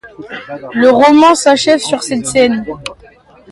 [0.73, 2.65] Le roman s'achève sur cette scène.